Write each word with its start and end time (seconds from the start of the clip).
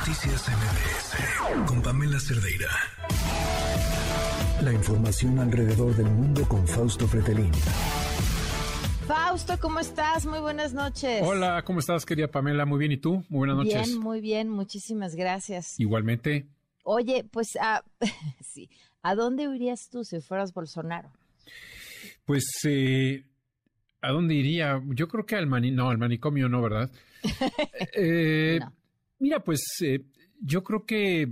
Noticias 0.00 0.48
MBS 0.48 1.66
con 1.66 1.82
Pamela 1.82 2.18
Cerdeira. 2.18 2.70
La 4.62 4.72
información 4.72 5.38
alrededor 5.38 5.94
del 5.94 6.06
mundo 6.06 6.48
con 6.48 6.66
Fausto 6.66 7.06
Fretelín. 7.06 7.52
Fausto, 9.06 9.58
¿cómo 9.60 9.78
estás? 9.78 10.24
Muy 10.24 10.38
buenas 10.38 10.72
noches. 10.72 11.20
Hola, 11.22 11.62
¿cómo 11.66 11.80
estás, 11.80 12.06
querida 12.06 12.28
Pamela? 12.28 12.64
Muy 12.64 12.78
bien, 12.78 12.92
¿y 12.92 12.96
tú? 12.96 13.22
Muy 13.28 13.40
buenas 13.40 13.58
noches. 13.58 13.88
Bien, 13.88 14.00
muy 14.00 14.22
bien, 14.22 14.48
muchísimas 14.48 15.14
gracias. 15.14 15.78
Igualmente. 15.78 16.46
Oye, 16.82 17.26
pues, 17.30 17.58
ah, 17.60 17.84
sí, 18.40 18.70
¿a 19.02 19.14
dónde 19.14 19.42
irías 19.54 19.90
tú 19.90 20.04
si 20.04 20.22
fueras 20.22 20.54
Bolsonaro? 20.54 21.12
Pues, 22.24 22.46
eh, 22.64 23.26
¿a 24.00 24.12
dónde 24.12 24.32
iría? 24.32 24.82
Yo 24.94 25.08
creo 25.08 25.26
que 25.26 25.36
al 25.36 25.46
manicomio, 25.46 25.84
no, 25.84 25.90
al 25.90 25.98
manicomio 25.98 26.48
no, 26.48 26.62
¿verdad? 26.62 26.90
eh, 27.94 28.60
no. 28.62 28.79
Mira, 29.20 29.44
pues 29.44 29.60
eh, 29.82 30.00
yo 30.40 30.64
creo 30.64 30.86
que 30.86 31.28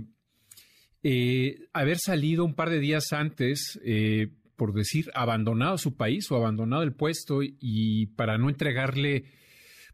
eh, 1.01 1.55
haber 1.73 1.97
salido 1.97 2.45
un 2.45 2.53
par 2.53 2.69
de 2.69 2.79
días 2.79 3.11
antes, 3.13 3.79
eh, 3.83 4.29
por 4.55 4.73
decir, 4.73 5.09
abandonado 5.15 5.77
su 5.79 5.97
país 5.97 6.31
o 6.31 6.35
abandonado 6.35 6.83
el 6.83 6.93
puesto 6.93 7.39
y 7.41 8.05
para 8.15 8.37
no 8.37 8.49
entregarle, 8.49 9.25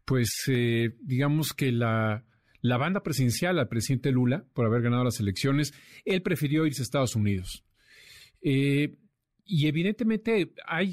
pues, 0.04 0.30
digamos 1.00 1.52
que 1.52 1.72
la, 1.72 2.24
la 2.60 2.76
banda 2.76 3.02
presidencial 3.02 3.58
al 3.58 3.68
presidente 3.68 4.12
Lula 4.12 4.44
por 4.52 4.66
haber 4.66 4.82
ganado 4.82 5.04
las 5.04 5.18
elecciones, 5.18 5.72
él 6.04 6.22
prefirió 6.22 6.66
irse 6.66 6.82
a 6.82 6.84
Estados 6.84 7.16
Unidos. 7.16 7.64
y 8.42 9.66
evidentemente 9.68 10.52
hay, 10.66 10.92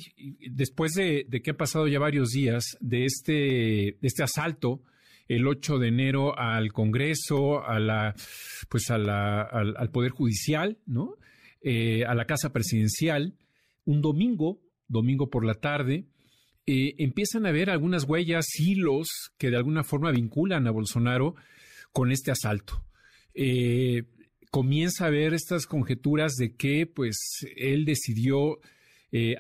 después 0.52 0.94
de, 0.94 1.26
de, 1.27 1.41
que 1.41 1.52
han 1.52 1.58
pasado 1.58 1.88
ya 1.88 1.99
varios 1.99 2.30
días 2.30 2.77
de 2.80 3.05
este, 3.05 3.34
de 3.99 4.08
este 4.08 4.24
asalto, 4.24 4.84
el 5.27 5.48
8 5.48 5.80
de 5.80 5.88
enero 5.88 6.38
al 6.38 6.72
Congreso, 6.72 7.66
a 7.66 7.80
la, 7.80 8.16
pues 8.70 8.90
a 8.90 8.98
la, 8.98 9.41
al, 9.41 9.90
Poder 9.91 10.12
Judicial, 10.12 10.77
¿no? 10.85 11.16
Eh, 11.62 12.04
a 12.05 12.13
la 12.13 12.26
Casa 12.26 12.52
Presidencial. 12.52 13.35
Un 13.85 14.01
domingo, 14.01 14.60
domingo 14.88 15.29
por 15.29 15.46
la 15.46 15.55
tarde, 15.55 16.05
eh, 16.66 16.96
empiezan 16.98 17.46
a 17.46 17.51
ver 17.51 17.70
algunas 17.70 18.04
huellas, 18.04 18.46
hilos 18.60 19.32
que 19.38 19.49
de 19.49 19.57
alguna 19.57 19.84
forma 19.84 20.12
vinculan 20.12 20.68
a 20.68 20.71
Bolsonaro 20.71 21.35
con 21.91 22.12
este 22.12 22.32
asalto. 22.32 22.85
Eh, 23.34 24.04
comienza 24.51 25.07
a 25.07 25.10
ver 25.10 25.34
estas 25.34 25.66
conjeturas 25.66 26.35
de 26.35 26.55
que 26.55 26.85
pues 26.85 27.18
él 27.55 27.85
decidió 27.85 28.60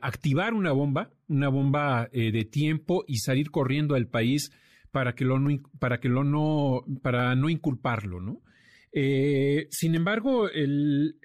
activar 0.03 0.53
una 0.53 0.71
bomba, 0.71 1.09
una 1.27 1.49
bomba 1.49 2.07
de 2.11 2.45
tiempo 2.45 3.03
y 3.07 3.17
salir 3.17 3.49
corriendo 3.49 3.95
al 3.95 4.07
país 4.07 4.51
para 4.93 5.15
que 5.15 5.25
lo 5.25 5.39
no, 5.39 5.59
para 5.79 5.99
que 5.99 6.07
lo 6.07 6.23
no, 6.23 6.85
para 7.01 7.35
no 7.35 7.49
inculparlo, 7.49 8.21
¿no? 8.21 8.43
Eh, 8.91 9.65
sin 9.71 9.95
embargo, 9.95 10.47
el, 10.47 11.15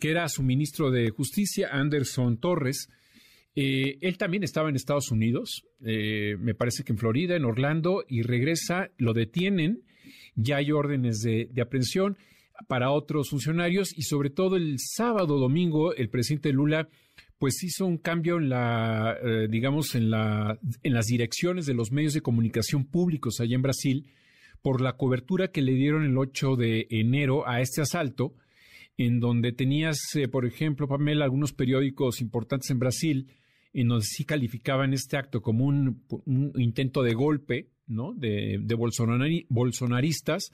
que 0.00 0.10
era 0.12 0.28
su 0.28 0.44
ministro 0.44 0.92
de 0.92 1.10
Justicia, 1.10 1.70
Anderson 1.72 2.38
Torres, 2.38 2.88
eh, 3.56 3.98
él 4.00 4.16
también 4.16 4.44
estaba 4.44 4.68
en 4.68 4.76
Estados 4.76 5.10
Unidos, 5.10 5.64
eh, 5.84 6.36
me 6.38 6.54
parece 6.54 6.84
que 6.84 6.92
en 6.92 6.98
Florida, 6.98 7.34
en 7.34 7.44
Orlando, 7.44 8.04
y 8.06 8.22
regresa, 8.22 8.90
lo 8.96 9.12
detienen, 9.12 9.82
ya 10.36 10.58
hay 10.58 10.70
órdenes 10.70 11.20
de, 11.20 11.48
de 11.50 11.62
aprehensión 11.62 12.16
para 12.68 12.92
otros 12.92 13.30
funcionarios 13.30 13.92
y 13.98 14.02
sobre 14.02 14.30
todo 14.30 14.54
el 14.54 14.76
sábado, 14.78 15.36
domingo, 15.40 15.94
el 15.94 16.10
presidente 16.10 16.52
Lula 16.52 16.88
pues 17.38 17.62
hizo 17.62 17.86
un 17.86 17.98
cambio 17.98 18.38
en 18.38 18.48
la, 18.48 19.16
eh, 19.22 19.48
digamos, 19.50 19.94
en, 19.94 20.10
la, 20.10 20.58
en 20.82 20.94
las 20.94 21.06
direcciones 21.06 21.66
de 21.66 21.74
los 21.74 21.92
medios 21.92 22.14
de 22.14 22.22
comunicación 22.22 22.84
públicos 22.86 23.40
allá 23.40 23.54
en 23.54 23.62
Brasil 23.62 24.10
por 24.62 24.80
la 24.80 24.96
cobertura 24.96 25.48
que 25.48 25.62
le 25.62 25.74
dieron 25.74 26.04
el 26.04 26.16
8 26.16 26.56
de 26.56 26.86
enero 26.90 27.46
a 27.48 27.60
este 27.60 27.82
asalto, 27.82 28.34
en 28.96 29.20
donde 29.20 29.52
tenías, 29.52 29.98
eh, 30.14 30.28
por 30.28 30.46
ejemplo, 30.46 30.88
Pamela, 30.88 31.24
algunos 31.24 31.52
periódicos 31.52 32.20
importantes 32.20 32.70
en 32.70 32.78
Brasil, 32.78 33.28
en 33.74 33.88
donde 33.88 34.06
sí 34.06 34.24
calificaban 34.24 34.94
este 34.94 35.18
acto 35.18 35.42
como 35.42 35.66
un, 35.66 36.02
intento 36.56 37.02
de 37.02 37.12
golpe, 37.12 37.68
¿no? 37.86 38.14
De, 38.14 38.58
de 38.60 38.74
bolsonaristas, 38.74 40.50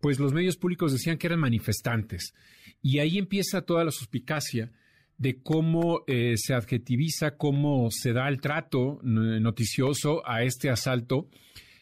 pues 0.00 0.18
los 0.18 0.32
medios 0.32 0.56
públicos 0.56 0.90
decían 0.90 1.18
que 1.18 1.26
eran 1.26 1.38
manifestantes. 1.38 2.32
Y 2.80 2.98
ahí 2.98 3.18
empieza 3.18 3.62
toda 3.62 3.84
la 3.84 3.90
suspicacia 3.90 4.72
de 5.18 5.42
cómo 5.42 6.00
eh, 6.06 6.34
se 6.36 6.54
adjetiviza, 6.54 7.36
cómo 7.36 7.88
se 7.90 8.12
da 8.12 8.28
el 8.28 8.40
trato 8.40 8.98
noticioso 9.02 10.22
a 10.26 10.42
este 10.42 10.70
asalto, 10.70 11.28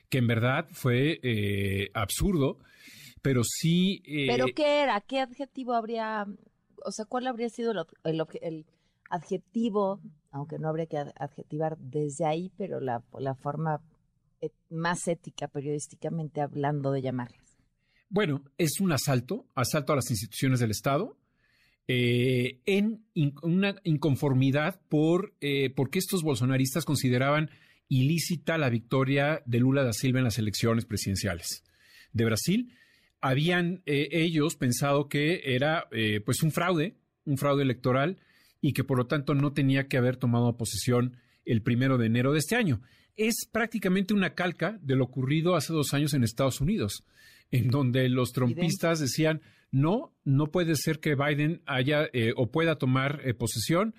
que 0.08 0.18
en 0.18 0.26
verdad 0.26 0.66
fue 0.72 1.20
eh, 1.22 1.90
absurdo, 1.94 2.58
pero 3.22 3.42
sí... 3.44 4.02
Eh, 4.06 4.26
¿Pero 4.28 4.46
qué 4.54 4.82
era? 4.82 5.00
¿Qué 5.00 5.20
adjetivo 5.20 5.74
habría, 5.74 6.26
o 6.84 6.90
sea, 6.90 7.04
cuál 7.06 7.26
habría 7.26 7.48
sido 7.48 7.72
el, 8.04 8.24
el, 8.42 8.66
adjetivo, 9.08 10.00
aunque 10.30 10.58
no 10.58 10.68
habría 10.68 10.86
que 10.86 10.98
adjetivar 10.98 11.78
desde 11.78 12.26
ahí, 12.26 12.52
pero 12.56 12.80
la, 12.80 13.02
la 13.18 13.34
forma 13.34 13.80
más 14.70 15.06
ética 15.08 15.48
periodísticamente 15.48 16.40
hablando 16.40 16.92
de 16.92 17.02
llamarlas? 17.02 17.58
Bueno, 18.08 18.42
es 18.58 18.80
un 18.80 18.92
asalto, 18.92 19.46
asalto 19.54 19.92
a 19.92 19.96
las 19.96 20.10
instituciones 20.10 20.58
del 20.60 20.72
Estado, 20.72 21.16
eh, 21.92 22.60
en 22.66 23.04
una 23.42 23.74
inconformidad 23.82 24.80
por 24.88 25.34
eh, 25.40 25.70
porque 25.74 25.98
estos 25.98 26.22
bolsonaristas 26.22 26.84
consideraban 26.84 27.50
ilícita 27.88 28.58
la 28.58 28.70
victoria 28.70 29.42
de 29.44 29.58
Lula 29.58 29.82
da 29.82 29.92
Silva 29.92 30.20
en 30.20 30.24
las 30.24 30.38
elecciones 30.38 30.84
presidenciales 30.84 31.64
de 32.12 32.24
Brasil. 32.24 32.76
Habían 33.20 33.82
eh, 33.86 34.06
ellos 34.12 34.54
pensado 34.54 35.08
que 35.08 35.42
era 35.44 35.88
pues 36.24 36.44
un 36.44 36.52
fraude, 36.52 36.94
un 37.24 37.38
fraude 37.38 37.64
electoral 37.64 38.20
y 38.60 38.72
que 38.72 38.84
por 38.84 38.96
lo 38.96 39.08
tanto 39.08 39.34
no 39.34 39.52
tenía 39.52 39.88
que 39.88 39.96
haber 39.96 40.16
tomado 40.16 40.56
posesión 40.56 41.16
el 41.44 41.60
primero 41.60 41.98
de 41.98 42.06
enero 42.06 42.30
de 42.30 42.38
este 42.38 42.54
año. 42.54 42.82
Es 43.16 43.48
prácticamente 43.50 44.14
una 44.14 44.36
calca 44.36 44.78
de 44.80 44.94
lo 44.94 45.06
ocurrido 45.06 45.56
hace 45.56 45.72
dos 45.72 45.92
años 45.92 46.14
en 46.14 46.22
Estados 46.22 46.60
Unidos, 46.60 47.04
en 47.50 47.68
donde 47.68 48.08
los 48.08 48.32
trompistas 48.32 49.00
decían 49.00 49.40
no, 49.72 50.12
no 50.24 50.50
puede 50.50 50.74
ser 50.74 50.98
que 51.00 51.14
Biden 51.14 51.62
haya 51.66 52.08
eh, 52.12 52.32
o 52.36 52.50
pueda 52.50 52.76
tomar 52.76 53.20
eh, 53.24 53.34
posesión. 53.34 53.94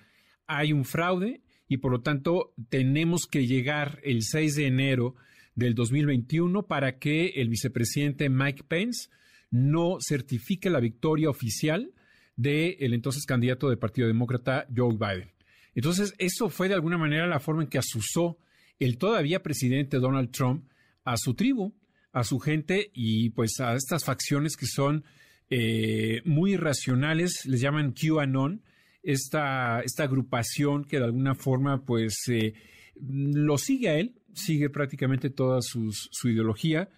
Hay 0.46 0.72
un 0.72 0.84
fraude 0.84 1.42
y 1.66 1.78
por 1.78 1.92
lo 1.92 2.02
tanto 2.02 2.52
tenemos 2.68 3.26
que 3.30 3.46
llegar 3.46 4.00
el 4.04 4.22
6 4.22 4.56
de 4.56 4.66
enero 4.66 5.14
del 5.54 5.74
2021 5.74 6.66
para 6.66 6.98
que 6.98 7.28
el 7.36 7.48
vicepresidente 7.48 8.28
Mike 8.28 8.64
Pence 8.68 9.08
no 9.50 9.98
certifique 10.06 10.70
la 10.70 10.80
victoria 10.80 11.30
oficial 11.30 11.92
del 12.36 12.94
entonces 12.94 13.24
candidato 13.24 13.68
del 13.68 13.78
Partido 13.78 14.08
Demócrata 14.08 14.66
Joe 14.74 14.96
Biden. 14.96 15.30
Entonces, 15.74 16.14
eso 16.18 16.48
fue 16.48 16.68
de 16.68 16.74
alguna 16.74 16.98
manera 16.98 17.26
la 17.26 17.40
forma 17.40 17.62
en 17.62 17.68
que 17.68 17.78
asusó 17.78 18.38
el 18.78 18.98
todavía 18.98 19.42
presidente 19.42 19.98
Donald 19.98 20.30
Trump 20.30 20.64
a 21.04 21.16
su 21.16 21.34
tribu, 21.34 21.74
a 22.12 22.24
su 22.24 22.38
gente 22.38 22.90
y 22.94 23.30
pues 23.30 23.60
a 23.60 23.74
estas 23.74 24.04
facciones 24.04 24.56
que 24.56 24.66
son 24.66 25.04
eh, 25.50 26.22
muy 26.24 26.52
irracionales, 26.52 27.44
les 27.46 27.60
llaman 27.60 27.92
QAnon, 27.92 28.62
esta, 29.02 29.80
esta 29.80 30.04
agrupación 30.04 30.84
que 30.84 30.98
de 30.98 31.04
alguna 31.04 31.34
forma 31.34 31.84
pues 31.84 32.14
eh, 32.28 32.54
lo 32.96 33.58
sigue 33.58 33.88
a 33.88 33.98
él, 33.98 34.14
sigue 34.34 34.70
prácticamente 34.70 35.30
toda 35.30 35.60
su 35.60 36.28
ideología. 36.28 36.88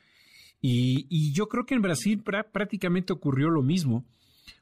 Y, 0.66 1.34
yo 1.34 1.48
creo 1.48 1.66
que 1.66 1.74
en 1.74 1.82
Brasil 1.82 2.22
prácticamente 2.22 3.12
ocurrió 3.12 3.50
lo 3.50 3.62
mismo. 3.62 4.06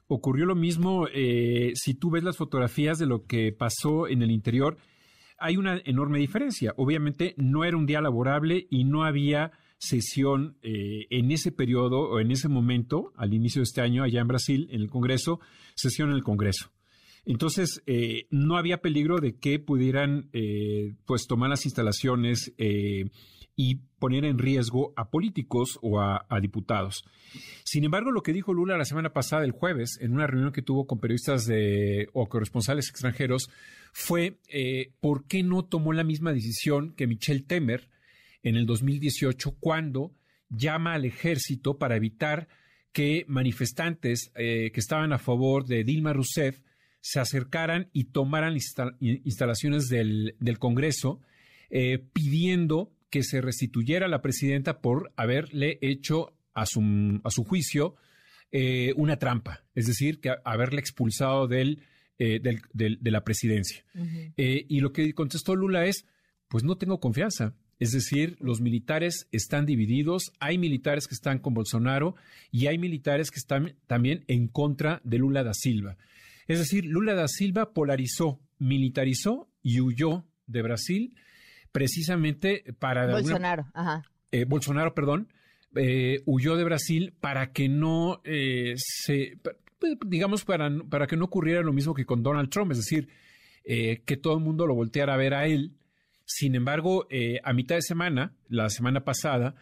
Ocurrió 0.09 0.47
lo 0.47 0.57
mismo 0.57 1.07
eh, 1.15 1.71
si 1.77 1.95
tú 1.95 2.11
ves 2.11 2.25
las 2.25 2.37
fotografías 2.37 2.99
de 2.99 3.07
lo 3.07 3.25
que 3.25 3.53
pasó 3.53 4.09
en 4.09 4.21
el 4.23 4.33
interior. 4.33 4.79
Hay 5.39 5.57
una 5.57 5.81
enorme 5.84 6.19
diferencia. 6.19 6.75
Obviamente 6.77 7.34
no 7.37 7.65
era 7.65 7.77
un 7.77 7.87
día 7.87 8.01
laborable 8.01 8.67
y 8.69 8.83
no 8.83 9.05
había 9.05 9.53
sesión 9.82 10.59
eh, 10.62 11.09
en 11.10 11.32
ese 11.32 11.50
periodo 11.50 12.03
o 12.03 12.20
en 12.20 12.31
ese 12.31 12.48
momento, 12.48 13.12
al 13.16 13.34
inicio 13.34 13.59
de 13.59 13.65
este 13.65 13.80
año, 13.80 14.04
allá 14.04 14.21
en 14.21 14.28
Brasil, 14.28 14.68
en 14.71 14.80
el 14.80 14.89
Congreso, 14.89 15.41
sesión 15.74 16.10
en 16.10 16.15
el 16.15 16.22
Congreso. 16.22 16.71
Entonces, 17.24 17.83
eh, 17.86 18.28
no 18.30 18.57
había 18.57 18.80
peligro 18.80 19.18
de 19.18 19.39
que 19.39 19.59
pudieran 19.59 20.28
eh, 20.33 20.95
pues 21.04 21.27
tomar 21.27 21.51
las 21.51 21.65
instalaciones 21.65 22.53
y 23.57 23.74
poner 23.98 24.24
en 24.24 24.39
riesgo 24.39 24.92
a 24.95 25.10
políticos 25.10 25.80
o 25.83 26.01
a, 26.01 26.27
diputados. 26.41 27.04
Sin 27.65 27.83
embargo, 27.83 28.12
lo 28.12 28.22
que 28.22 28.33
dijo 28.33 28.54
Lula 28.54 28.78
la 28.78 28.84
semana 28.84 29.12
pasada, 29.12 29.45
el 29.45 29.51
jueves, 29.51 29.98
en 30.01 30.12
una 30.12 30.28
reunión 30.28 30.53
que 30.53 30.62
tuvo 30.62 30.86
con 30.86 31.01
periodistas 31.01 31.45
de, 31.45 32.09
o 32.12 32.28
corresponsales 32.28 32.89
extranjeros, 32.89 33.51
fue 33.92 34.39
por 35.01 35.27
qué 35.27 35.42
no 35.42 35.65
tomó 35.65 35.92
la 35.92 36.04
misma 36.04 36.33
decisión 36.33 36.95
que 36.95 37.09
Michel 37.09 37.45
Temer, 37.45 37.89
en 38.42 38.56
el 38.56 38.66
2018 38.66 39.56
cuando 39.60 40.15
llama 40.48 40.94
al 40.94 41.04
ejército 41.04 41.78
para 41.78 41.97
evitar 41.97 42.48
que 42.92 43.24
manifestantes 43.27 44.30
eh, 44.34 44.71
que 44.72 44.80
estaban 44.80 45.12
a 45.12 45.18
favor 45.18 45.65
de 45.65 45.84
Dilma 45.84 46.12
Rousseff 46.12 46.60
se 47.00 47.18
acercaran 47.18 47.89
y 47.92 48.04
tomaran 48.04 48.56
instalaciones 49.00 49.89
del, 49.89 50.36
Congreso 50.60 51.21
eh, 51.71 51.98
pidiendo 52.12 52.92
que 53.10 53.24
se 53.24 53.41
restituyera 53.41 54.06
a 54.06 54.09
la 54.09 54.22
presidenta 54.22 54.80
por 54.80 55.12
haberle 55.16 55.78
hecho 55.80 56.36
a 56.54 56.65
su, 56.66 57.21
a 57.24 57.30
su 57.30 57.45
juicio 57.45 57.97
eh, 58.53 58.92
una 58.97 59.18
trampa, 59.18 59.65
es 59.74 59.86
decir, 59.86 60.21
que 60.21 60.33
haberle 60.45 60.78
expulsado 60.78 61.48
del, 61.48 61.83
de 62.18 63.10
la 63.10 63.24
presidencia. 63.24 63.84
Y 64.36 64.78
lo 64.78 64.92
que 64.92 65.12
contestó 65.15 65.56
Lula 65.56 65.86
es, 65.86 66.06
pues 66.48 66.62
no 66.62 66.77
tengo 66.77 67.00
confianza. 67.00 67.56
Es 67.83 67.91
decir, 67.91 68.37
los 68.39 68.61
militares 68.61 69.27
están 69.33 69.67
divididos, 69.67 70.33
hay 70.39 70.57
militares 70.57 71.09
que 71.09 71.17
están 71.17 71.41
con 71.41 71.53
Bolsonaro 71.53 72.15
y 72.53 72.69
hay 72.69 72.79
militares 72.79 73.33
que 73.33 73.41
están 73.41 73.75
también 73.89 74.23
en 74.29 74.47
contra 74.47 75.01
de 75.03 75.19
Lula 75.19 75.43
da 75.43 75.53
Silva. 75.53 75.97
Es 76.47 76.61
decir, 76.61 76.84
Lula 76.84 77.15
da 77.15 77.27
Silva 77.27 77.73
polarizó, 77.73 78.39
militarizó 78.61 79.49
y 79.65 79.81
huyó 79.81 80.25
de 80.47 80.63
Brasil 80.63 81.17
precisamente 81.73 82.63
para... 82.79 83.11
Bolsonaro, 83.11 83.67
ajá. 83.75 84.05
Eh, 84.31 84.45
Bolsonaro, 84.45 84.95
perdón, 84.95 85.33
eh, 85.75 86.23
huyó 86.25 86.55
de 86.55 86.63
Brasil 86.63 87.13
para 87.19 87.51
que 87.51 87.69
no 87.69 88.21
eh, 88.23 88.75
se, 88.77 89.39
digamos, 90.07 90.45
para, 90.45 90.71
para 90.89 91.09
que 91.09 91.17
no 91.17 91.25
ocurriera 91.25 91.63
lo 91.63 91.73
mismo 91.73 91.95
que 91.95 92.07
con 92.07 92.23
Donald 92.23 92.49
Trump, 92.49 92.71
es 92.71 92.79
decir, 92.79 93.09
que 93.65 94.17
todo 94.23 94.34
el 94.34 94.45
mundo 94.45 94.69
lo 94.69 94.77
volteara 94.77 95.15
a 95.15 95.17
ver 95.17 95.34
a 95.34 95.49
él. 95.49 95.73
Sin 96.24 96.54
embargo, 96.54 97.07
a 97.42 97.53
mitad 97.53 97.77
de 97.77 97.83
semana, 97.83 98.34
la 98.48 98.69
semana 98.71 99.04
pasada, 99.04 99.54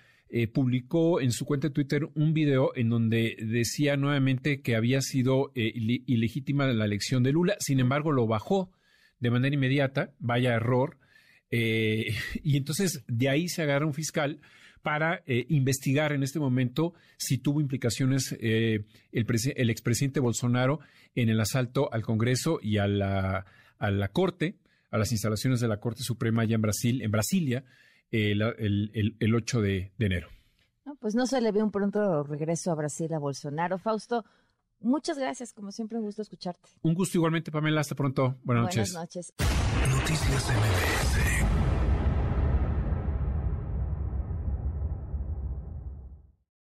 publicó 0.53 1.21
en 1.21 1.33
su 1.33 1.45
cuenta 1.45 1.69
de 1.69 1.75
Twitter 1.75 2.09
un 2.15 2.33
video 2.33 2.71
en 2.77 2.89
donde 2.89 3.37
decía 3.41 3.97
nuevamente 3.97 4.63
que 4.63 4.77
había 4.77 5.01
sido 5.01 5.53
ilegítima 5.55 6.67
la 6.67 6.85
elección 6.85 7.23
de 7.23 7.33
Lula. 7.33 7.57
Sin 7.59 7.81
embargo, 7.81 8.13
lo 8.13 8.27
bajó 8.27 8.71
de 9.19 9.31
manera 9.31 9.55
inmediata, 9.55 10.13
vaya 10.19 10.55
error. 10.55 10.99
y 11.51 12.57
entonces 12.57 13.05
de 13.09 13.29
ahí 13.29 13.49
se 13.49 13.63
agarra 13.63 13.87
un 13.87 13.95
fiscal 13.95 14.41
para 14.83 15.23
eh, 15.27 15.47
investigar 15.49 16.13
en 16.13 16.23
este 16.23 16.39
momento 16.39 16.95
si 17.17 17.39
tuvo 17.39 17.61
implicaciones 17.61 18.37
eh, 18.41 18.85
el, 19.13 19.27
el, 19.57 19.71
expresidente 19.71 20.21
Bolsonaro 20.21 20.81
en 21.15 21.29
el 21.29 21.41
asalto 21.41 21.93
al 21.93 22.03
Congreso 22.03 22.59
y 22.63 22.79
a 22.79 22.87
la 22.87 23.45
Corte, 24.13 24.57
a 24.91 24.99
las 24.99 25.13
instalaciones 25.13 25.61
de 25.61 25.69
la 25.69 25.79
Corte 25.79 26.03
Suprema 26.03 26.43
allá 26.43 26.55
en 26.55 26.63
Brasil, 26.63 27.03
en 27.03 27.11
Brasilia, 27.11 27.65
el, 28.11 28.43
el, 29.19 29.35
8 29.35 29.61
de, 29.61 29.93
enero. 29.99 30.29
pues 31.01 31.15
no 31.15 31.27
se 31.27 31.41
le 31.41 31.53
ve 31.53 31.63
un 31.63 31.71
pronto 31.71 32.25
regreso 32.25 32.73
a 32.73 32.75
Brasil 32.75 33.13
a 33.15 33.19
Bolsonaro. 33.19 33.79
Fausto, 33.79 34.25
muchas 34.81 35.19
gracias. 35.19 35.53
Como 35.53 35.71
siempre, 35.71 35.99
un 35.99 36.05
gusto 36.05 36.23
escucharte. 36.23 36.69
Un 36.83 36.95
gusto 36.95 37.19
igualmente, 37.19 37.51
Pamela. 37.51 37.81
Hasta 37.81 37.95
pronto. 37.95 38.37
Buenas 38.43 38.65
noches. 38.65 38.93
Buenas 38.93 39.17
noches. 39.17 39.35
Noticias 39.89 40.51
MBS 40.51 41.60